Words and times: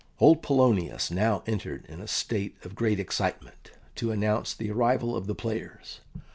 Old 0.17 0.41
Polonius 0.41 1.11
now 1.11 1.43
entered 1.45 1.85
in 1.85 2.01
a 2.01 2.07
state 2.07 2.57
of 2.65 2.73
great 2.73 2.99
excitement 2.99 3.69
to 3.93 4.11
announce 4.11 4.51
the 4.55 4.71
arrival 4.71 5.15
of 5.15 5.27
the 5.27 5.35
players. 5.35 5.99